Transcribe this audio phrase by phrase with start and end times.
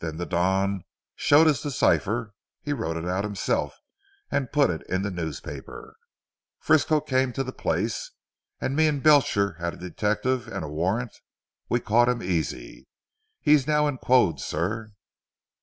[0.00, 0.84] Then the Don
[1.16, 3.78] showed us the cipher he wrote it out himself,
[4.30, 5.96] and put it in the newspaper.
[6.58, 8.10] Frisco came to the place,
[8.60, 11.14] and me and Belcher had a detective and a warrant.
[11.70, 12.88] We caught him easy.
[13.40, 14.92] He is now in quod sir."